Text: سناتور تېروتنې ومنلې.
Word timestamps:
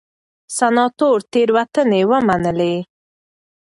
سناتور 0.57 1.17
تېروتنې 1.31 2.01
ومنلې. 2.09 2.73